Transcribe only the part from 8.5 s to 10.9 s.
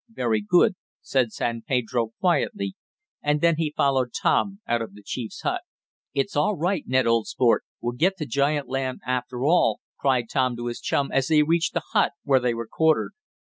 land after all!" cried Tom to his